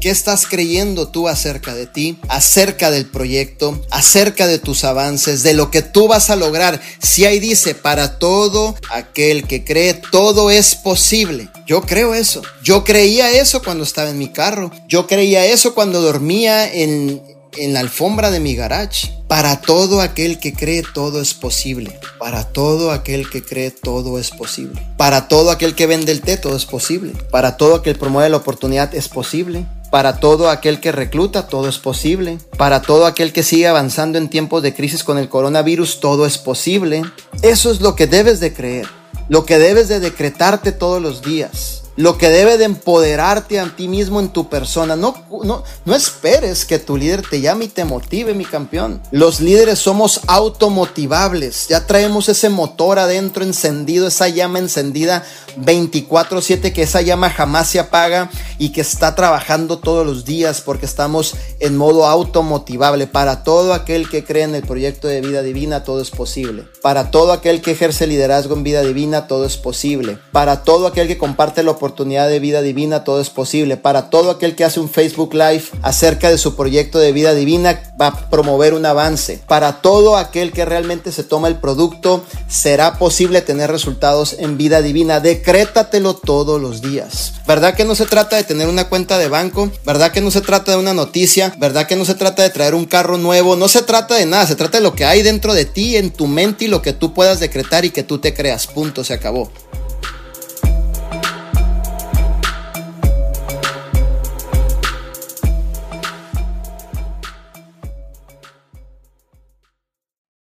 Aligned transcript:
¿Qué 0.00 0.08
estás 0.08 0.46
creyendo 0.46 1.08
tú 1.08 1.28
acerca 1.28 1.74
de 1.74 1.86
ti, 1.86 2.18
acerca 2.28 2.90
del 2.90 3.04
proyecto, 3.04 3.78
acerca 3.90 4.46
de 4.46 4.58
tus 4.58 4.84
avances, 4.84 5.42
de 5.42 5.52
lo 5.52 5.70
que 5.70 5.82
tú 5.82 6.08
vas 6.08 6.30
a 6.30 6.36
lograr? 6.36 6.80
Si 7.02 7.26
ahí 7.26 7.38
dice, 7.38 7.74
para 7.74 8.18
todo 8.18 8.74
aquel 8.90 9.46
que 9.46 9.62
cree, 9.62 9.92
todo 9.92 10.50
es 10.50 10.74
posible. 10.74 11.50
Yo 11.66 11.82
creo 11.82 12.14
eso. 12.14 12.40
Yo 12.64 12.82
creía 12.82 13.30
eso 13.30 13.62
cuando 13.62 13.84
estaba 13.84 14.08
en 14.08 14.16
mi 14.16 14.32
carro. 14.32 14.70
Yo 14.88 15.06
creía 15.06 15.44
eso 15.44 15.74
cuando 15.74 16.00
dormía 16.00 16.72
en, 16.72 17.22
en 17.58 17.74
la 17.74 17.80
alfombra 17.80 18.30
de 18.30 18.40
mi 18.40 18.54
garage. 18.54 19.12
Para 19.28 19.60
todo 19.60 20.00
aquel 20.00 20.40
que 20.40 20.54
cree 20.54 20.82
todo 20.94 21.20
es 21.20 21.34
posible. 21.34 22.00
Para 22.18 22.44
todo 22.44 22.90
aquel 22.90 23.28
que 23.28 23.42
cree 23.42 23.70
todo 23.70 24.18
es 24.18 24.30
posible. 24.30 24.80
Para 24.96 25.28
todo 25.28 25.50
aquel 25.50 25.74
que 25.74 25.86
vende 25.86 26.10
el 26.10 26.22
té 26.22 26.38
todo 26.38 26.56
es 26.56 26.64
posible. 26.64 27.12
Para 27.30 27.58
todo 27.58 27.74
aquel 27.74 27.92
que 27.92 28.00
promueve 28.00 28.30
la 28.30 28.38
oportunidad 28.38 28.94
es 28.94 29.08
posible. 29.08 29.66
Para 29.90 30.20
todo 30.20 30.48
aquel 30.48 30.80
que 30.80 30.92
recluta 30.92 31.48
todo 31.48 31.68
es 31.68 31.78
posible. 31.78 32.38
Para 32.56 32.80
todo 32.80 33.06
aquel 33.06 33.32
que 33.32 33.42
sigue 33.42 33.66
avanzando 33.66 34.18
en 34.18 34.28
tiempos 34.28 34.62
de 34.62 34.72
crisis 34.72 35.02
con 35.02 35.18
el 35.18 35.28
coronavirus 35.28 35.98
todo 35.98 36.26
es 36.26 36.38
posible. 36.38 37.02
Eso 37.42 37.70
es 37.72 37.80
lo 37.80 37.96
que 37.96 38.06
debes 38.06 38.38
de 38.38 38.52
creer. 38.52 38.86
Lo 39.28 39.44
que 39.44 39.58
debes 39.58 39.88
de 39.88 40.00
decretarte 40.00 40.72
todos 40.72 41.02
los 41.02 41.22
días 41.22 41.79
lo 42.00 42.16
que 42.16 42.30
debe 42.30 42.56
de 42.56 42.64
empoderarte 42.64 43.60
a 43.60 43.76
ti 43.76 43.86
mismo 43.86 44.20
en 44.20 44.30
tu 44.30 44.48
persona. 44.48 44.96
No, 44.96 45.14
no, 45.44 45.64
no 45.84 45.94
esperes 45.94 46.64
que 46.64 46.78
tu 46.78 46.96
líder 46.96 47.20
te 47.20 47.42
llame 47.42 47.66
y 47.66 47.68
te 47.68 47.84
motive, 47.84 48.32
mi 48.32 48.46
campeón. 48.46 49.02
Los 49.10 49.40
líderes 49.40 49.80
somos 49.80 50.22
automotivables. 50.26 51.68
Ya 51.68 51.86
traemos 51.86 52.30
ese 52.30 52.48
motor 52.48 52.98
adentro 52.98 53.44
encendido, 53.44 54.06
esa 54.08 54.28
llama 54.28 54.60
encendida 54.60 55.26
24/7, 55.58 56.72
que 56.72 56.84
esa 56.84 57.02
llama 57.02 57.28
jamás 57.28 57.68
se 57.68 57.80
apaga 57.80 58.30
y 58.56 58.70
que 58.70 58.80
está 58.80 59.14
trabajando 59.14 59.78
todos 59.78 60.06
los 60.06 60.24
días 60.24 60.62
porque 60.62 60.86
estamos 60.86 61.34
en 61.58 61.76
modo 61.76 62.06
automotivable. 62.06 63.08
Para 63.08 63.44
todo 63.44 63.74
aquel 63.74 64.08
que 64.08 64.24
cree 64.24 64.44
en 64.44 64.54
el 64.54 64.62
proyecto 64.62 65.06
de 65.06 65.20
vida 65.20 65.42
divina, 65.42 65.84
todo 65.84 66.00
es 66.00 66.10
posible. 66.10 66.64
Para 66.80 67.10
todo 67.10 67.32
aquel 67.32 67.60
que 67.60 67.72
ejerce 67.72 68.06
liderazgo 68.06 68.54
en 68.54 68.64
vida 68.64 68.80
divina, 68.80 69.26
todo 69.26 69.44
es 69.44 69.58
posible. 69.58 70.16
Para 70.32 70.62
todo 70.62 70.86
aquel 70.86 71.06
que 71.06 71.18
comparte 71.18 71.62
la 71.62 71.72
oportunidad 71.72 71.89
oportunidad 71.90 72.28
de 72.28 72.38
vida 72.38 72.62
divina, 72.62 73.02
todo 73.02 73.20
es 73.20 73.30
posible. 73.30 73.76
Para 73.76 74.10
todo 74.10 74.30
aquel 74.30 74.54
que 74.54 74.64
hace 74.64 74.78
un 74.78 74.88
Facebook 74.88 75.34
Live 75.34 75.64
acerca 75.82 76.30
de 76.30 76.38
su 76.38 76.54
proyecto 76.54 77.00
de 77.00 77.10
vida 77.10 77.34
divina, 77.34 77.82
va 78.00 78.06
a 78.06 78.30
promover 78.30 78.74
un 78.74 78.86
avance. 78.86 79.40
Para 79.48 79.82
todo 79.82 80.16
aquel 80.16 80.52
que 80.52 80.64
realmente 80.64 81.10
se 81.10 81.24
toma 81.24 81.48
el 81.48 81.56
producto, 81.56 82.24
será 82.48 82.96
posible 82.96 83.42
tener 83.42 83.72
resultados 83.72 84.36
en 84.38 84.56
vida 84.56 84.82
divina. 84.82 85.18
Decrétatelo 85.18 86.14
todos 86.14 86.60
los 86.60 86.80
días. 86.80 87.32
¿Verdad 87.46 87.74
que 87.74 87.84
no 87.84 87.96
se 87.96 88.06
trata 88.06 88.36
de 88.36 88.44
tener 88.44 88.68
una 88.68 88.88
cuenta 88.88 89.18
de 89.18 89.28
banco? 89.28 89.68
¿Verdad 89.84 90.12
que 90.12 90.20
no 90.20 90.30
se 90.30 90.40
trata 90.40 90.70
de 90.70 90.78
una 90.78 90.94
noticia? 90.94 91.52
¿Verdad 91.58 91.88
que 91.88 91.96
no 91.96 92.04
se 92.04 92.14
trata 92.14 92.44
de 92.44 92.50
traer 92.50 92.76
un 92.76 92.84
carro 92.84 93.18
nuevo? 93.18 93.56
No 93.56 93.66
se 93.66 93.82
trata 93.82 94.14
de 94.14 94.26
nada, 94.26 94.46
se 94.46 94.54
trata 94.54 94.78
de 94.78 94.84
lo 94.84 94.94
que 94.94 95.04
hay 95.04 95.22
dentro 95.22 95.54
de 95.54 95.64
ti, 95.64 95.96
en 95.96 96.12
tu 96.12 96.28
mente 96.28 96.66
y 96.66 96.68
lo 96.68 96.82
que 96.82 96.92
tú 96.92 97.12
puedas 97.12 97.40
decretar 97.40 97.84
y 97.84 97.90
que 97.90 98.04
tú 98.04 98.18
te 98.18 98.32
creas. 98.32 98.68
Punto, 98.68 99.02
se 99.02 99.14
acabó. 99.14 99.50